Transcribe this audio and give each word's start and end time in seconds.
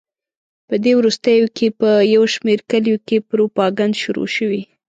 په 0.67 0.75
دې 0.83 0.93
وروستیو 0.99 1.45
کې 1.57 1.67
په 1.79 1.89
یو 2.15 2.23
شمېر 2.33 2.59
کلیو 2.71 2.97
کې 3.07 3.17
پروپاګند 3.29 3.93
شروع 4.03 4.27
شوی. 4.35 4.61